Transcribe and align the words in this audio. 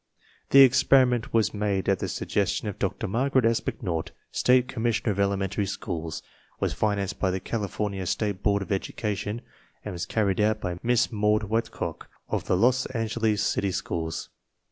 The 0.49 0.61
experiment 0.61 1.31
was 1.31 1.53
made 1.53 1.87
at 1.87 1.99
the 1.99 2.07
suggestion 2.07 2.67
of 2.67 2.79
Dr. 2.79 3.07
Margaret 3.07 3.45
S. 3.45 3.59
McNaught, 3.61 4.09
State 4.31 4.67
Commissioner 4.67 5.11
of 5.11 5.19
Elementary 5.19 5.67
Schools, 5.67 6.23
was 6.59 6.73
financed 6.73 7.19
by 7.19 7.29
the 7.29 7.39
California 7.39 8.07
State 8.07 8.41
Board 8.41 8.63
of 8.63 8.71
Education, 8.71 9.41
and 9.85 9.91
was 9.93 10.07
carried 10.07 10.41
out 10.41 10.59
by 10.59 10.79
Miss 10.81 11.11
Maud 11.11 11.43
Whitlock 11.43 12.09
of 12.29 12.45
the 12.45 12.57
Los 12.57 12.87
Angeles 12.87 13.43
city 13.43 13.71
schools. 13.71 14.29